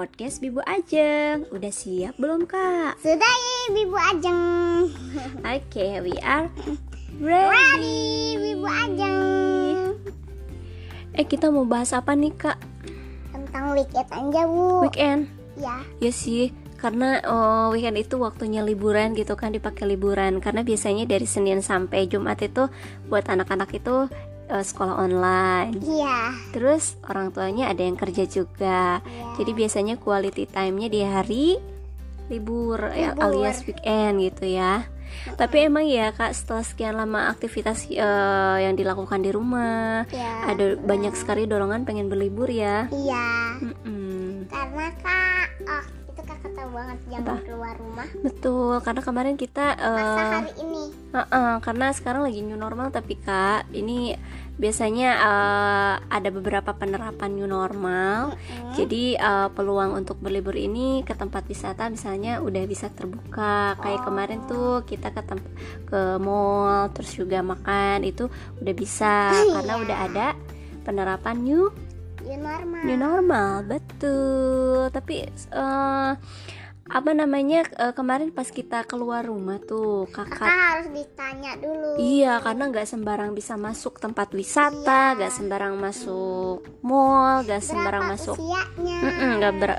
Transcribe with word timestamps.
podcast 0.00 0.40
Bibu 0.40 0.64
Ajeng. 0.64 1.44
Udah 1.52 1.68
siap 1.68 2.16
belum 2.16 2.48
kak? 2.48 2.96
Sudah 3.04 3.20
ya 3.20 3.60
Bibu 3.76 3.96
Ajeng. 4.00 4.40
Oke, 5.44 5.60
okay, 5.60 5.92
we 6.00 6.16
are 6.24 6.48
ready. 7.20 7.52
ready 7.52 8.00
Bibu 8.40 8.64
Ajeng. 8.64 9.20
Eh 11.12 11.28
kita 11.28 11.52
mau 11.52 11.68
bahas 11.68 11.92
apa 11.92 12.16
nih 12.16 12.32
kak? 12.32 12.56
Tentang 13.28 13.76
weekend 13.76 14.08
aja 14.08 14.48
bu. 14.48 14.88
Weekend? 14.88 15.28
Ya. 15.60 15.84
Ya 16.00 16.12
sih, 16.16 16.48
karena 16.80 17.20
oh, 17.28 17.76
weekend 17.76 18.00
itu 18.00 18.16
waktunya 18.16 18.64
liburan 18.64 19.12
gitu 19.12 19.36
kan 19.36 19.52
dipakai 19.52 19.84
liburan 19.84 20.40
karena 20.40 20.64
biasanya 20.64 21.04
dari 21.04 21.28
Senin 21.28 21.60
sampai 21.60 22.08
Jumat 22.08 22.40
itu 22.40 22.72
buat 23.12 23.28
anak-anak 23.28 23.68
itu 23.76 24.08
uh, 24.50 24.64
sekolah 24.66 24.98
online. 24.98 25.78
Iya. 25.80 26.34
Terus 26.50 26.98
orang 27.06 27.30
tuanya 27.30 27.70
ada 27.70 27.86
yang 27.86 27.94
kerja 27.94 28.26
juga. 28.26 29.00
Iya. 29.00 29.26
Jadi 29.40 29.50
biasanya 29.54 29.94
quality 29.96 30.44
time-nya 30.50 30.88
di 30.90 31.00
hari 31.06 31.46
libur, 32.30 32.78
ya, 32.94 33.14
libur. 33.14 33.22
alias 33.26 33.62
weekend 33.66 34.22
gitu 34.22 34.46
ya. 34.46 34.86
Mm-hmm. 34.86 35.34
Tapi 35.34 35.56
emang 35.66 35.86
ya 35.90 36.14
kak 36.14 36.30
setelah 36.30 36.62
sekian 36.62 36.94
lama 36.94 37.26
aktivitas 37.34 37.90
uh, 37.90 38.62
yang 38.62 38.78
dilakukan 38.78 39.18
di 39.18 39.34
rumah, 39.34 40.06
ya, 40.14 40.46
ada 40.46 40.78
banyak 40.78 41.18
sekali 41.18 41.50
dorongan 41.50 41.82
pengen 41.82 42.06
berlibur 42.06 42.46
ya. 42.46 42.86
Iya. 42.94 43.58
Mm-mm. 43.58 44.46
Karena 44.46 44.86
kak, 45.02 45.46
oh 45.66 45.99
tahu 46.48 46.70
banget 46.72 46.98
jangan 47.12 47.38
keluar 47.44 47.74
rumah. 47.76 48.08
Betul, 48.24 48.74
karena 48.80 49.02
kemarin 49.04 49.36
kita. 49.36 49.76
Uh, 49.76 49.96
Masa 50.00 50.24
hari 50.40 50.52
ini. 50.56 50.84
Uh, 51.12 51.20
uh, 51.20 51.52
karena 51.60 51.86
sekarang 51.92 52.22
lagi 52.24 52.40
new 52.40 52.56
normal 52.56 52.88
tapi 52.88 53.20
kak 53.20 53.68
ini 53.76 54.16
biasanya 54.60 55.10
uh, 55.24 55.94
ada 56.12 56.28
beberapa 56.28 56.76
penerapan 56.76 57.32
new 57.32 57.48
normal. 57.48 58.36
Mm-hmm. 58.36 58.72
Jadi 58.76 59.04
uh, 59.16 59.48
peluang 59.52 59.96
untuk 59.96 60.20
berlibur 60.20 60.52
ini 60.52 61.00
ke 61.00 61.16
tempat 61.16 61.48
wisata 61.48 61.88
misalnya 61.88 62.44
udah 62.44 62.64
bisa 62.68 62.92
terbuka. 62.92 63.80
Kayak 63.80 64.00
oh. 64.00 64.06
kemarin 64.08 64.40
tuh 64.44 64.70
kita 64.84 65.12
ke 65.16 65.22
ke 65.88 66.00
mall 66.20 66.92
terus 66.92 67.16
juga 67.16 67.40
makan 67.40 68.04
itu 68.04 68.28
udah 68.60 68.74
bisa 68.76 69.32
oh, 69.32 69.58
karena 69.58 69.74
iya. 69.74 69.82
udah 69.82 69.98
ada 70.06 70.26
penerapan 70.84 71.36
new 71.40 71.72
new 72.30 72.38
normal. 72.38 72.82
New 72.86 72.98
normal, 72.98 73.50
betul. 73.66 74.86
Tapi 74.94 75.26
uh, 75.50 76.14
apa 76.90 77.10
namanya 77.14 77.62
uh, 77.78 77.94
kemarin 77.94 78.34
pas 78.34 78.50
kita 78.50 78.82
keluar 78.82 79.22
rumah 79.22 79.62
tuh 79.62 80.10
kakak, 80.10 80.42
kakak 80.42 80.58
harus 80.74 80.88
ditanya 80.90 81.54
dulu 81.54 82.02
iya 82.02 82.42
karena 82.42 82.66
nggak 82.66 82.82
sembarang 82.82 83.30
bisa 83.30 83.54
masuk 83.54 84.02
tempat 84.02 84.34
wisata 84.34 85.14
nggak 85.14 85.30
iya. 85.30 85.38
sembarang 85.38 85.78
masuk 85.78 86.66
mall 86.82 87.46
nggak 87.46 87.62
sembarang 87.62 88.10
masuk 88.10 88.34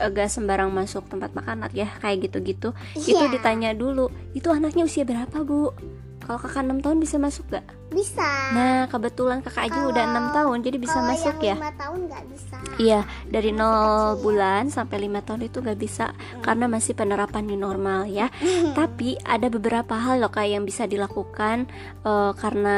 nggak 0.07 0.29
sembarang 0.31 0.71
masuk 0.71 1.03
tempat 1.11 1.35
makan 1.35 1.67
ya 1.75 1.91
kayak 1.99 2.31
gitu-gitu 2.31 2.71
iya. 2.95 3.19
itu 3.19 3.25
ditanya 3.27 3.75
dulu 3.75 4.07
itu 4.31 4.47
anaknya 4.47 4.87
usia 4.87 5.03
berapa 5.03 5.35
bu 5.43 5.75
kalau 6.23 6.37
kakak 6.39 6.63
6 6.63 6.85
tahun 6.85 6.97
bisa 7.01 7.15
masuk 7.17 7.45
gak? 7.51 7.65
Bisa. 7.91 8.55
Nah, 8.55 8.87
kebetulan 8.87 9.43
kakak 9.43 9.67
aja 9.67 9.83
udah 9.83 10.03
6 10.31 10.37
tahun 10.37 10.57
jadi 10.63 10.77
bisa 10.79 11.03
masuk 11.03 11.35
yang 11.43 11.59
ya. 11.59 11.75
5 11.75 11.81
tahun 11.81 11.99
gak 12.07 12.23
bisa. 12.31 12.55
Iya, 12.79 13.01
dari 13.27 13.51
0 13.51 14.23
bulan 14.23 14.71
sampai 14.71 15.11
5 15.11 15.27
tahun 15.27 15.41
itu 15.43 15.57
gak 15.59 15.79
bisa 15.81 16.05
hmm. 16.15 16.39
karena 16.39 16.65
masih 16.71 16.93
penerapan 16.95 17.43
new 17.43 17.59
normal 17.59 18.07
ya. 18.07 18.31
Tapi 18.77 19.19
ada 19.27 19.51
beberapa 19.51 19.97
hal 19.99 20.23
loh 20.23 20.31
kayak 20.31 20.61
yang 20.61 20.63
bisa 20.63 20.87
dilakukan 20.87 21.67
uh, 22.07 22.31
karena 22.37 22.77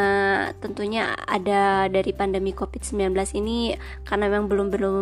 tentunya 0.58 1.14
ada 1.30 1.86
dari 1.94 2.10
pandemi 2.16 2.56
Covid-19 2.58 3.14
ini 3.38 3.78
karena 4.08 4.26
memang 4.34 4.50
belum 4.50 4.68
belum 4.74 5.00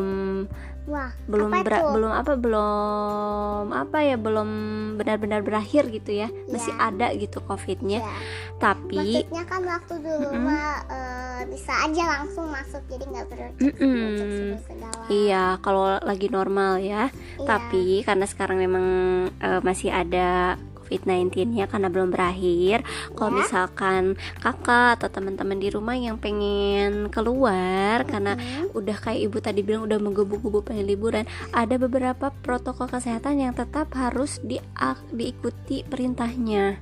Wah, 0.89 1.13
belum 1.29 1.53
apa 1.53 1.61
ber, 1.61 1.73
belum 1.93 2.11
apa 2.11 2.33
belum 2.41 3.65
apa 3.69 3.97
ya 4.01 4.17
belum 4.17 4.49
benar-benar 4.97 5.45
berakhir 5.45 5.93
gitu 5.93 6.25
ya, 6.25 6.27
ya. 6.27 6.49
masih 6.49 6.73
ada 6.73 7.13
gitu 7.13 7.37
covidnya 7.45 8.01
ya. 8.01 8.09
tapi 8.57 8.97
maksudnya 8.97 9.43
kan 9.45 9.61
waktu 9.61 9.93
dulu 10.01 10.25
mm 10.25 10.33
-mm. 10.33 10.41
mah 10.41 10.69
uh, 10.89 11.41
bisa 11.53 11.73
aja 11.85 12.03
langsung 12.17 12.49
masuk 12.49 12.81
jadi 12.89 13.03
nggak 13.13 13.25
perlu 13.29 13.51
mm 13.61 13.73
-mm. 13.77 14.47
iya 15.13 15.61
kalau 15.61 16.01
lagi 16.01 16.27
normal 16.33 16.81
ya 16.81 17.13
ya. 17.13 17.45
tapi 17.45 18.01
karena 18.01 18.25
sekarang 18.25 18.57
memang 18.57 18.85
uh, 19.37 19.61
masih 19.61 19.93
ada 19.93 20.57
COVID-19 20.91 21.55
ya 21.55 21.65
karena 21.71 21.87
belum 21.87 22.11
berakhir. 22.11 22.83
Kalau 23.15 23.31
ya. 23.31 23.37
misalkan 23.39 24.03
kakak 24.43 24.99
atau 24.99 25.07
teman-teman 25.07 25.55
di 25.55 25.71
rumah 25.71 25.95
yang 25.95 26.19
pengen 26.19 27.07
keluar 27.07 28.03
karena 28.03 28.35
udah 28.75 28.97
kayak 28.99 29.31
ibu 29.31 29.37
tadi 29.39 29.63
bilang 29.63 29.87
udah 29.87 29.99
menggebu-gebu 30.03 30.59
pengen 30.67 30.85
liburan, 30.91 31.25
ada 31.55 31.79
beberapa 31.79 32.35
protokol 32.43 32.91
kesehatan 32.91 33.39
yang 33.39 33.55
tetap 33.55 33.87
harus 33.95 34.43
di 34.43 34.59
diikuti 35.15 35.87
perintahnya. 35.87 36.75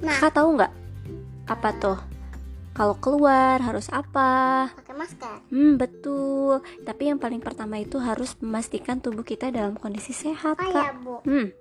Nah, 0.00 0.16
kakak 0.16 0.32
tahu 0.38 0.48
nggak 0.54 0.72
apa 1.50 1.70
tuh? 1.82 1.98
Kalau 2.70 2.96
keluar 3.02 3.58
harus 3.60 3.90
apa? 3.90 4.70
Pakai 4.72 4.94
masker. 4.94 5.36
Hmm, 5.50 5.74
betul. 5.74 6.62
Tapi 6.86 7.12
yang 7.12 7.18
paling 7.18 7.42
pertama 7.42 7.82
itu 7.82 7.98
harus 7.98 8.38
memastikan 8.38 9.02
tubuh 9.02 9.26
kita 9.26 9.50
dalam 9.50 9.74
kondisi 9.74 10.14
sehat, 10.14 10.54
oh, 10.56 10.70
Kak. 10.70 10.86
Ya, 10.86 10.94
Bu. 10.94 11.14
Hmm 11.26 11.59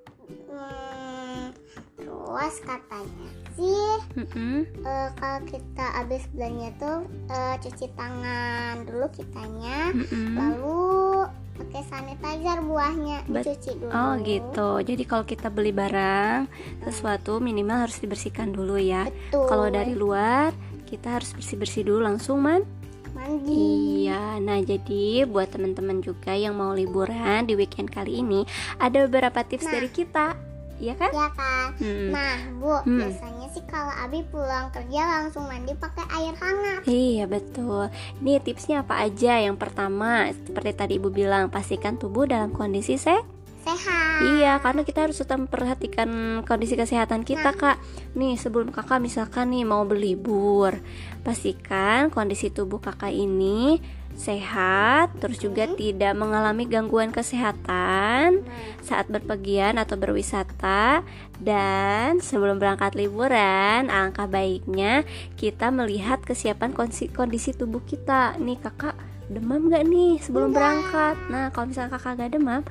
terus 2.29 2.61
katanya. 2.61 3.29
Sih 3.57 3.93
mm-hmm. 4.21 4.85
uh, 4.85 5.09
kalau 5.17 5.39
kita 5.49 5.85
habis 5.97 6.23
belanja 6.29 6.69
tuh 6.77 6.97
uh, 7.33 7.55
cuci 7.57 7.89
tangan 7.97 8.85
dulu 8.85 9.09
kitanya 9.09 9.91
mm-hmm. 9.91 10.37
lalu 10.37 11.25
pakai 11.57 11.81
sanitizer 11.89 12.61
buahnya 12.61 13.25
dicuci 13.25 13.71
dulu. 13.81 13.91
Oh 13.91 14.13
gitu. 14.21 14.69
Jadi 14.85 15.03
kalau 15.09 15.25
kita 15.25 15.49
beli 15.49 15.73
barang 15.73 16.45
sesuatu 16.85 17.41
minimal 17.41 17.89
harus 17.89 17.97
dibersihkan 17.97 18.53
dulu 18.53 18.77
ya. 18.77 19.09
Kalau 19.33 19.67
dari 19.67 19.97
luar 19.97 20.53
kita 20.85 21.17
harus 21.17 21.33
bersih 21.33 21.57
bersih 21.57 21.81
dulu 21.81 22.05
langsung 22.05 22.45
man. 22.45 22.61
Mandi. 23.09 24.05
Iya, 24.05 24.37
nah 24.37 24.61
jadi 24.61 25.25
buat 25.25 25.49
teman-teman 25.49 25.99
juga 25.99 26.37
yang 26.37 26.55
mau 26.55 26.71
liburan 26.77 27.43
di 27.43 27.57
weekend 27.57 27.89
kali 27.89 28.21
ini 28.21 28.45
ada 28.77 29.09
beberapa 29.09 29.43
tips 29.43 29.65
nah, 29.65 29.73
dari 29.75 29.89
kita 29.89 30.38
Iya 30.79 30.95
kan? 30.95 31.11
Iya 31.11 31.27
kan. 31.35 31.67
Hmm. 31.75 32.09
Nah, 32.15 32.37
Bu, 32.55 32.73
hmm. 32.87 32.97
biasanya 33.03 33.47
sih 33.51 33.63
kalau 33.67 33.91
Abi 33.91 34.23
pulang 34.31 34.71
kerja 34.71 35.01
langsung 35.03 35.45
mandi 35.45 35.75
pakai 35.75 36.07
air 36.15 36.33
hangat. 36.39 36.81
Iya, 36.87 37.27
betul. 37.27 37.91
Ini 38.23 38.39
tipsnya 38.39 38.87
apa 38.87 39.03
aja? 39.03 39.43
Yang 39.43 39.59
pertama, 39.59 40.31
seperti 40.31 40.71
tadi 40.73 40.93
Ibu 40.95 41.11
bilang, 41.11 41.51
pastikan 41.51 41.99
tubuh 41.99 42.25
dalam 42.25 42.55
kondisi 42.55 42.95
se 42.95 43.19
sehat. 43.59 44.19
Iya, 44.39 44.59
karena 44.63 44.81
kita 44.87 45.03
harus 45.03 45.19
tetap 45.19 45.35
memperhatikan 45.39 46.41
kondisi 46.47 46.79
kesehatan 46.79 47.27
kita, 47.27 47.51
nah. 47.51 47.59
Kak. 47.59 47.77
Nih, 48.15 48.39
sebelum 48.39 48.71
Kakak 48.71 49.03
misalkan 49.03 49.51
nih 49.51 49.67
mau 49.67 49.83
berlibur, 49.83 50.79
pastikan 51.21 52.07
kondisi 52.07 52.49
tubuh 52.49 52.79
Kakak 52.79 53.11
ini 53.11 53.79
sehat, 54.19 55.15
terus 55.23 55.39
juga 55.39 55.63
hmm. 55.63 55.79
tidak 55.79 56.13
mengalami 56.19 56.67
gangguan 56.67 57.15
kesehatan 57.15 58.43
hmm. 58.43 58.83
saat 58.83 59.07
berpergian 59.07 59.79
atau 59.79 59.95
berwisata. 59.95 61.07
Dan 61.39 62.19
sebelum 62.19 62.59
berangkat 62.59 62.99
liburan, 62.99 63.87
alangkah 63.87 64.27
baiknya 64.27 65.07
kita 65.39 65.71
melihat 65.71 66.19
kesiapan 66.19 66.75
kondisi, 66.75 67.07
kondisi 67.07 67.55
tubuh 67.55 67.79
kita. 67.87 68.35
Nih 68.35 68.59
kakak 68.59 68.99
demam 69.31 69.71
gak 69.71 69.87
nih 69.87 70.19
sebelum 70.19 70.51
Enggak. 70.51 70.59
berangkat? 70.59 71.15
Nah 71.31 71.43
kalau 71.55 71.71
misalnya 71.71 71.95
kakak 71.95 72.19
gak 72.19 72.31
demam, 72.35 72.61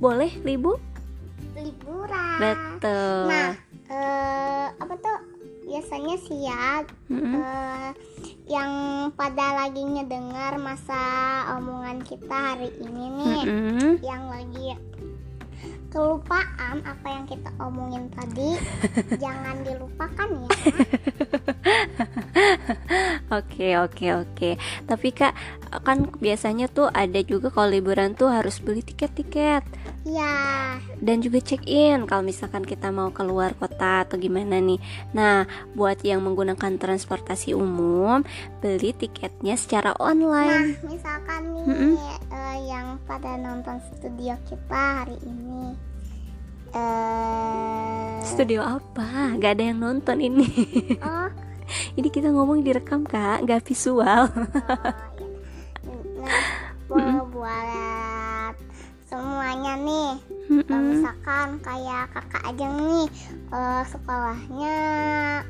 boleh 0.00 0.32
libur? 0.40 0.80
Liburan. 1.52 2.40
Betul. 2.40 3.28
Nah, 3.28 3.52
uh, 3.92 4.66
apa 4.80 4.94
tuh? 4.96 5.34
biasanya 5.64 6.16
sih 6.20 6.38
ya 6.44 6.84
mm-hmm. 7.10 7.34
uh, 7.40 7.90
yang 8.44 8.72
pada 9.16 9.64
lagi 9.64 9.80
ngedengar 9.80 10.60
masa 10.60 11.00
omongan 11.56 12.04
kita 12.04 12.36
hari 12.54 12.68
ini 12.76 13.04
nih. 13.16 13.40
Mm-hmm. 13.48 13.92
yang 14.04 14.24
lagi 14.28 14.76
kelupaan 15.88 16.82
apa 16.82 17.06
yang 17.06 17.24
kita 17.24 17.50
omongin 17.62 18.10
tadi. 18.12 18.58
Jangan 19.22 19.64
dilupakan 19.64 20.28
ya 20.28 20.48
oke 23.40 23.68
oke 23.90 24.06
oke 24.22 24.50
tapi 24.86 25.08
kak 25.10 25.34
kan 25.82 26.06
biasanya 26.22 26.70
tuh 26.70 26.86
ada 26.90 27.18
juga 27.22 27.50
kalau 27.50 27.74
liburan 27.74 28.14
tuh 28.14 28.30
harus 28.30 28.62
beli 28.62 28.82
tiket-tiket 28.86 29.66
Ya. 30.04 30.76
Dan 31.00 31.24
juga 31.24 31.40
check 31.40 31.64
in 31.64 32.04
kalau 32.04 32.20
misalkan 32.20 32.60
kita 32.60 32.92
mau 32.92 33.08
keluar 33.08 33.56
kota 33.56 34.04
atau 34.04 34.20
gimana 34.20 34.60
nih. 34.60 34.76
Nah, 35.16 35.48
buat 35.72 36.04
yang 36.04 36.20
menggunakan 36.20 36.76
transportasi 36.76 37.56
umum, 37.56 38.20
beli 38.60 38.92
tiketnya 38.92 39.56
secara 39.56 39.96
online. 39.96 40.76
Nah, 40.76 40.92
misalkan 40.92 41.40
nih 41.56 41.64
mm 41.64 41.76
-hmm. 41.80 41.92
uh, 42.28 42.56
yang 42.68 42.86
pada 43.08 43.40
nonton 43.40 43.80
studio 43.96 44.36
kita 44.44 44.82
hari 45.02 45.16
ini. 45.24 45.72
Uh... 46.76 48.20
Studio 48.20 48.60
apa? 48.60 49.40
Gak 49.40 49.56
ada 49.56 49.72
yang 49.72 49.80
nonton 49.80 50.20
ini. 50.20 50.48
Oh. 51.00 51.23
Ini 51.96 52.08
kita 52.10 52.30
ngomong 52.30 52.64
direkam 52.64 53.04
kak, 53.06 53.44
gak 53.46 53.64
visual. 53.64 54.28
mm-hmm. 60.68 60.90
misalkan 60.96 61.48
kayak 61.60 62.04
kakak 62.14 62.42
aja 62.48 62.66
nih 62.72 63.06
uh, 63.50 63.82
sekolahnya 63.88 64.76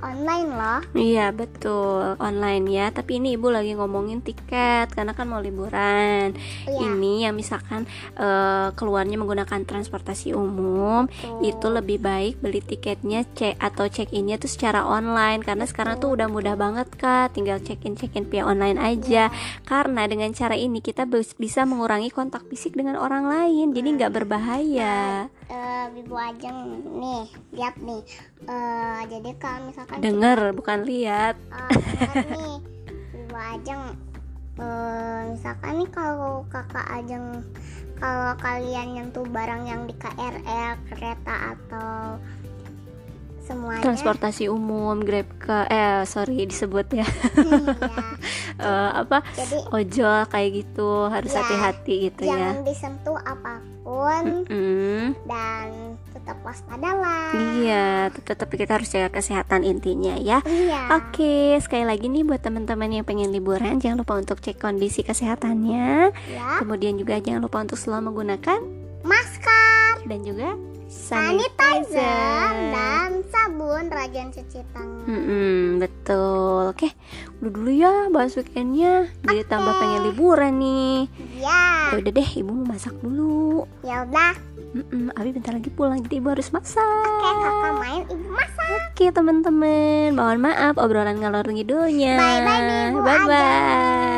online 0.03 0.51
loh 0.51 0.81
iya 0.97 1.31
betul 1.31 2.19
online 2.19 2.65
ya 2.71 2.87
tapi 2.91 3.23
ini 3.23 3.39
ibu 3.39 3.49
lagi 3.53 3.77
ngomongin 3.79 4.21
tiket 4.21 4.91
karena 4.93 5.13
kan 5.15 5.27
mau 5.29 5.41
liburan 5.41 6.35
iya. 6.67 6.81
ini 6.83 7.29
yang 7.29 7.37
misalkan 7.37 7.87
uh, 8.19 8.75
keluarnya 8.75 9.21
menggunakan 9.21 9.63
transportasi 9.63 10.35
umum 10.35 11.07
betul. 11.07 11.41
itu 11.45 11.67
lebih 11.71 11.99
baik 12.03 12.35
beli 12.43 12.61
tiketnya 12.65 13.23
cek 13.37 13.61
atau 13.61 13.87
check 13.89 14.11
innya 14.11 14.41
tuh 14.41 14.51
secara 14.51 14.85
online 14.85 15.45
karena 15.45 15.65
betul. 15.65 15.73
sekarang 15.73 15.95
tuh 16.01 16.11
udah 16.17 16.29
mudah 16.29 16.55
banget 16.59 16.89
kak 16.99 17.37
tinggal 17.37 17.61
check 17.63 17.83
in 17.87 17.95
check 17.95 18.13
in 18.17 18.27
via 18.27 18.45
online 18.45 18.77
aja 18.81 19.29
iya. 19.31 19.63
karena 19.65 20.07
dengan 20.09 20.33
cara 20.35 20.57
ini 20.59 20.81
kita 20.81 21.07
bisa 21.39 21.63
mengurangi 21.69 22.11
kontak 22.11 22.47
fisik 22.49 22.77
dengan 22.77 22.99
orang 22.99 23.29
lain 23.29 23.73
jadi 23.73 23.89
nggak 24.01 24.13
berbahaya 24.13 25.04
uh, 25.51 25.87
Ibu 25.95 26.15
Ajeng 26.17 26.59
nih 27.01 27.25
lihat 27.55 27.75
nih. 27.81 28.03
Uh, 28.45 29.01
jadi 29.09 29.31
kalau 29.41 29.69
misalkan 29.69 29.99
dengar 30.01 30.39
bukan 30.53 30.85
lihat. 30.85 31.37
Uh, 31.53 31.71
nih 32.35 32.55
Ibu 33.25 33.37
Ajeng 33.37 33.83
uh, 34.59 35.21
misalkan 35.33 35.73
nih 35.83 35.91
kalau 35.91 36.45
kakak 36.53 36.87
Ajeng 36.91 37.45
kalau 37.99 38.35
kalian 38.43 38.87
nyentuh 38.99 39.25
barang 39.31 39.65
yang 39.65 39.87
di 39.87 39.95
KRL 39.97 40.75
kereta 40.91 41.57
atau 41.57 42.19
semuanya. 43.45 43.85
Transportasi 43.85 44.49
umum 44.49 45.05
grab 45.05 45.29
ke 45.37 45.69
eh 45.69 46.03
sorry 46.09 46.49
disebut 46.49 46.91
ya. 46.91 47.07
Hmm, 47.07 47.65
uh, 48.67 48.91
apa? 49.05 49.21
Jadi, 49.37 49.57
ojol 49.71 50.27
kayak 50.33 50.51
gitu 50.65 51.07
harus 51.07 51.33
ya, 51.33 51.45
hati-hati 51.45 51.95
gitu 52.11 52.23
jangan 52.25 52.35
ya. 52.35 52.49
jangan 52.51 52.65
disentuh 52.67 53.19
apa 53.21 53.53
pun 53.61 53.74
mm 54.25 54.45
-hmm. 54.49 55.03
dan 55.25 55.95
tetap 56.15 56.41
waspadalah 56.41 57.37
iya 57.61 58.09
tetap 58.09 58.49
kita 58.49 58.81
harus 58.81 58.89
jaga 58.89 59.13
kesehatan 59.13 59.61
intinya 59.61 60.17
ya 60.17 60.41
iya. 60.49 60.89
oke 60.97 61.61
sekali 61.61 61.85
lagi 61.85 62.09
nih 62.09 62.25
buat 62.25 62.41
teman-teman 62.41 62.91
yang 63.01 63.05
pengen 63.05 63.29
liburan 63.29 63.77
jangan 63.77 64.01
lupa 64.01 64.17
untuk 64.17 64.41
cek 64.41 64.57
kondisi 64.57 65.05
kesehatannya 65.05 66.17
ya. 66.33 66.65
kemudian 66.65 66.97
juga 66.97 67.21
jangan 67.21 67.45
lupa 67.45 67.61
untuk 67.61 67.77
selalu 67.77 68.09
menggunakan 68.09 68.61
masker 69.05 70.09
dan 70.09 70.21
juga 70.25 70.57
sanitizer, 70.89 72.53
dan 72.73 73.25
sabun 73.33 73.89
rajin 73.89 74.29
cuci 74.33 74.61
tangan. 74.73 75.05
Hmm, 75.05 75.23
hmm, 75.25 75.63
betul. 75.81 76.73
Oke, 76.73 76.93
udah 77.41 77.51
dulu 77.53 77.71
ya 77.73 77.93
bahas 78.09 78.37
weekendnya. 78.37 79.09
Jadi 79.25 79.43
okay. 79.45 79.51
tambah 79.51 79.75
pengen 79.77 80.03
liburan 80.09 80.55
nih. 80.61 80.99
Ya. 81.41 81.93
Ya 81.93 81.97
udah 82.01 82.13
deh, 82.13 82.29
ibu 82.41 82.51
mau 82.53 82.67
masak 82.73 82.95
dulu. 83.01 83.69
Ya 83.85 84.05
udah. 84.09 84.35
Mm 84.75 85.15
Abi 85.15 85.31
bentar 85.31 85.55
lagi 85.55 85.71
pulang, 85.71 86.03
jadi 86.03 86.19
ibu 86.19 86.29
harus 86.35 86.51
masak. 86.51 86.83
Oke, 86.83 87.31
kakak 87.31 87.75
main, 87.79 88.03
ibu 88.11 88.27
masak. 88.33 88.67
Oke, 88.91 89.07
teman-teman, 89.15 90.11
mohon 90.19 90.39
maaf 90.43 90.75
obrolan 90.81 91.21
ngalor 91.23 91.47
ngidulnya. 91.47 92.19
Bye 92.19 92.41
bye, 92.43 92.63
ibu. 92.91 92.99
Bye 93.03 93.23
bye. 93.29 94.14